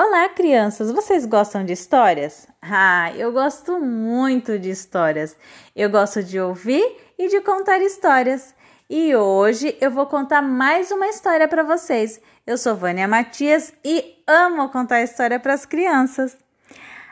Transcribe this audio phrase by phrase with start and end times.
[0.00, 0.92] Olá, crianças!
[0.92, 2.46] Vocês gostam de histórias?
[2.62, 5.36] Ah, eu gosto muito de histórias.
[5.74, 6.84] Eu gosto de ouvir
[7.18, 8.54] e de contar histórias.
[8.88, 12.20] E hoje eu vou contar mais uma história para vocês.
[12.46, 16.38] Eu sou Vânia Matias e amo contar história para as crianças.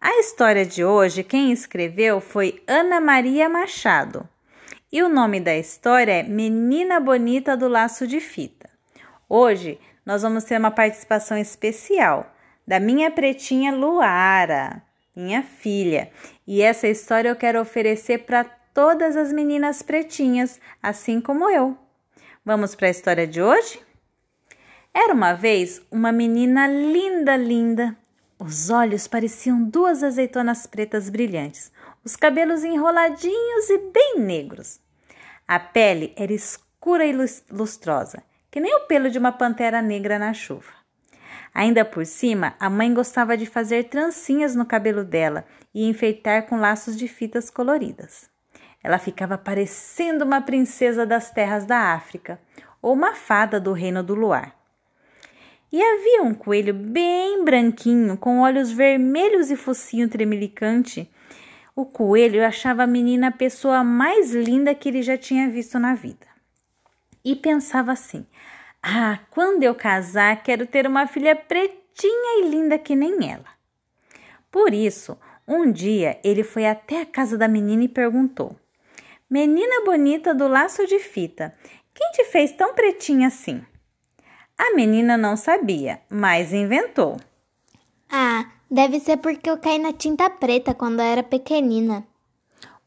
[0.00, 4.26] A história de hoje, quem escreveu foi Ana Maria Machado.
[4.90, 8.70] E o nome da história é Menina Bonita do Laço de Fita.
[9.28, 14.82] Hoje nós vamos ter uma participação especial da minha pretinha Luara,
[15.14, 16.10] minha filha.
[16.46, 21.76] E essa história eu quero oferecer para todas as meninas pretinhas, assim como eu.
[22.44, 23.80] Vamos para a história de hoje?
[24.92, 27.96] Era uma vez uma menina linda, linda.
[28.38, 31.70] Os olhos pareciam duas azeitonas pretas brilhantes,
[32.02, 34.80] os cabelos enroladinhos e bem negros.
[35.46, 37.12] A pele era escura e
[37.50, 40.79] lustrosa, que nem o pelo de uma pantera negra na chuva.
[41.54, 46.60] Ainda por cima, a mãe gostava de fazer trancinhas no cabelo dela e enfeitar com
[46.60, 48.30] laços de fitas coloridas.
[48.82, 52.40] Ela ficava parecendo uma princesa das terras da África
[52.80, 54.54] ou uma fada do reino do luar.
[55.72, 61.08] E havia um coelho bem branquinho, com olhos vermelhos e focinho tremelicante.
[61.76, 65.94] O coelho achava a menina a pessoa mais linda que ele já tinha visto na
[65.94, 66.26] vida.
[67.24, 68.26] E pensava assim:
[68.82, 73.48] ah, quando eu casar, quero ter uma filha pretinha e linda que nem ela.
[74.50, 78.56] Por isso, um dia ele foi até a casa da menina e perguntou:
[79.28, 81.54] Menina bonita do laço de fita,
[81.92, 83.62] quem te fez tão pretinha assim?
[84.56, 87.18] A menina não sabia, mas inventou.
[88.10, 92.06] Ah, deve ser porque eu caí na tinta preta quando eu era pequenina.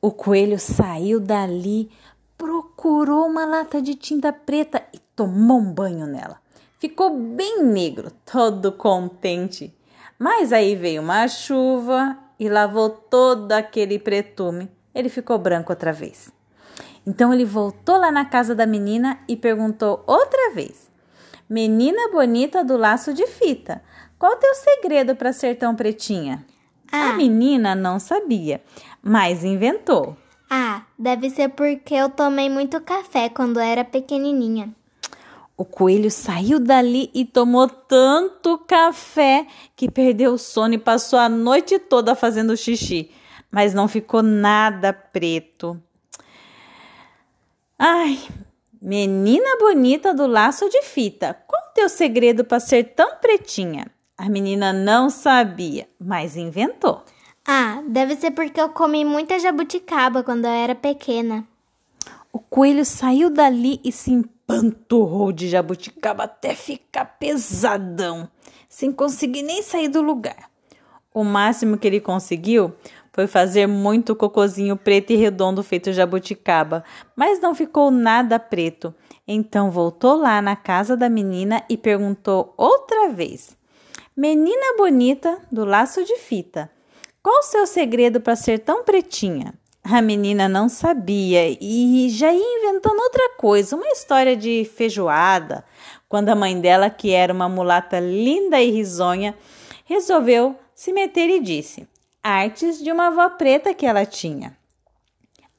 [0.00, 1.90] O coelho saiu dali,
[2.38, 6.40] procurou uma lata de tinta preta e tomou um banho nela.
[6.78, 9.70] Ficou bem negro, todo contente.
[10.18, 14.70] Mas aí veio uma chuva e lavou todo aquele pretume.
[14.94, 16.32] Ele ficou branco outra vez.
[17.06, 20.90] Então ele voltou lá na casa da menina e perguntou outra vez:
[21.46, 23.82] Menina bonita do laço de fita,
[24.18, 26.46] qual teu segredo para ser tão pretinha?
[26.90, 27.10] Ah.
[27.10, 28.62] A menina não sabia,
[29.02, 30.16] mas inventou.
[30.48, 34.74] Ah, deve ser porque eu tomei muito café quando era pequenininha.
[35.60, 41.28] O coelho saiu dali e tomou tanto café que perdeu o sono e passou a
[41.28, 43.10] noite toda fazendo xixi,
[43.50, 45.78] mas não ficou nada preto.
[47.78, 48.18] Ai,
[48.80, 53.86] menina bonita do laço de fita, qual o teu segredo para ser tão pretinha?
[54.16, 57.04] A menina não sabia, mas inventou.
[57.46, 61.46] Ah, deve ser porque eu comi muita jabuticaba quando eu era pequena.
[62.32, 64.10] O coelho saiu dali e se
[64.50, 68.28] empanturrou de jabuticaba até ficar pesadão,
[68.68, 70.50] sem conseguir nem sair do lugar.
[71.12, 72.72] O máximo que ele conseguiu
[73.12, 76.84] foi fazer muito cocozinho preto e redondo feito jabuticaba,
[77.16, 78.94] mas não ficou nada preto.
[79.26, 83.56] Então voltou lá na casa da menina e perguntou outra vez:
[84.16, 86.70] Menina bonita do laço de fita,
[87.22, 89.54] qual o seu segredo para ser tão pretinha?
[89.92, 95.64] A menina não sabia e já ia inventando outra coisa, uma história de feijoada,
[96.08, 99.34] quando a mãe dela, que era uma mulata linda e risonha,
[99.84, 101.88] resolveu se meter e disse:
[102.22, 104.56] artes de uma avó preta que ela tinha.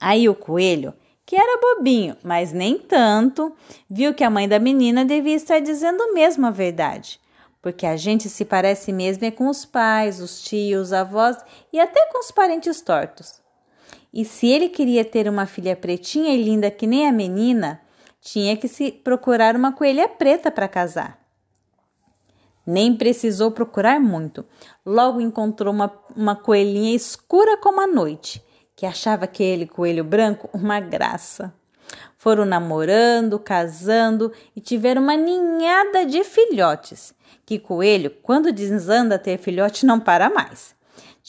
[0.00, 0.94] Aí o coelho,
[1.26, 3.52] que era bobinho, mas nem tanto,
[3.88, 7.18] viu que a mãe da menina devia estar dizendo mesmo a verdade,
[7.60, 11.36] porque a gente se parece mesmo é com os pais, os tios, os avós
[11.72, 13.40] e até com os parentes tortos.
[14.12, 17.80] E se ele queria ter uma filha pretinha e linda que nem a menina,
[18.20, 21.18] tinha que se procurar uma coelha preta para casar.
[22.66, 24.44] Nem precisou procurar muito.
[24.84, 28.42] Logo encontrou uma, uma coelhinha escura como a noite,
[28.76, 31.52] que achava aquele coelho branco uma graça.
[32.16, 37.14] Foram namorando, casando e tiveram uma ninhada de filhotes.
[37.46, 40.74] Que coelho, quando desanda ter filhote, não para mais.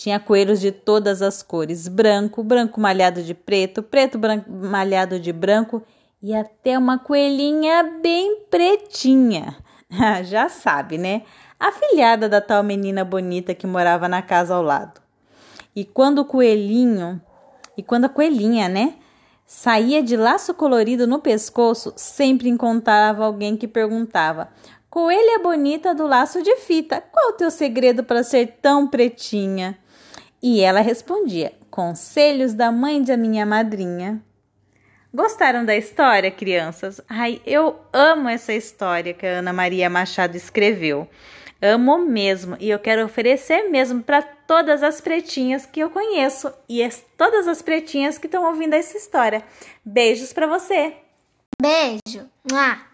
[0.00, 5.30] Tinha coelhos de todas as cores: branco, branco malhado de preto, preto branco, malhado de
[5.30, 5.82] branco
[6.22, 9.58] e até uma coelhinha bem pretinha.
[10.24, 11.24] Já sabe, né?
[11.58, 15.02] A filhada da tal menina bonita que morava na casa ao lado.
[15.76, 17.20] E quando o coelhinho,
[17.76, 18.94] e quando a coelhinha, né,
[19.44, 24.48] saía de laço colorido no pescoço, sempre encontrava alguém que perguntava:
[24.88, 29.78] Coelha bonita do laço de fita, qual o teu segredo para ser tão pretinha?
[30.42, 34.22] E ela respondia: Conselhos da mãe da minha madrinha.
[35.12, 37.00] Gostaram da história, crianças?
[37.08, 41.08] Ai, eu amo essa história que a Ana Maria Machado escreveu.
[41.60, 46.82] Amo mesmo e eu quero oferecer mesmo para todas as pretinhas que eu conheço e
[46.82, 49.44] as, todas as pretinhas que estão ouvindo essa história.
[49.84, 50.94] Beijos para você.
[51.60, 52.26] Beijo.
[52.50, 52.89] Mua.